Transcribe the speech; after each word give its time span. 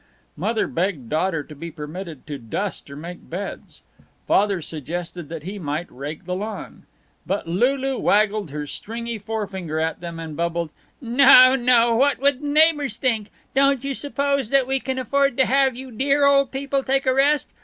Mother 0.35 0.65
begged 0.65 1.11
daughter 1.11 1.43
to 1.43 1.53
be 1.53 1.69
permitted 1.69 2.25
to 2.25 2.39
dust 2.39 2.89
or 2.89 2.95
make 2.95 3.29
beds; 3.29 3.83
Father 4.27 4.59
suggested 4.59 5.29
that 5.29 5.43
he 5.43 5.59
might 5.59 5.85
rake 5.91 6.25
the 6.25 6.33
lawn. 6.33 6.87
But 7.27 7.47
Lulu 7.47 7.99
waggled 7.99 8.49
her 8.49 8.65
stringy 8.65 9.19
forefinger 9.19 9.79
at 9.79 10.01
them 10.01 10.19
and 10.19 10.35
bubbled, 10.35 10.71
"No, 11.01 11.53
no! 11.55 11.93
What 11.95 12.17
would 12.17 12.41
the 12.41 12.47
neighbors 12.47 12.97
think? 12.97 13.27
Don't 13.55 13.83
you 13.83 13.93
suppose 13.93 14.49
that 14.49 14.65
we 14.65 14.79
can 14.79 14.97
afford 14.97 15.37
to 15.37 15.45
have 15.45 15.75
you 15.75 15.91
dear 15.91 16.25
old 16.25 16.49
people 16.51 16.81
take 16.81 17.05
a 17.05 17.13
rest? 17.13 17.51